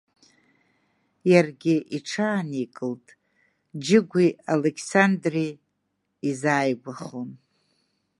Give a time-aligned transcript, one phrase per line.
[1.31, 3.07] Иаргьы иҽааникылт,
[3.83, 5.49] Џьыгәи Алықьсандри
[6.29, 7.29] изааигәахон.